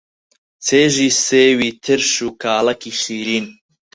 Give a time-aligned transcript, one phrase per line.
[0.65, 3.45] چێژی سێوی ترش و کاڵەکی شیرین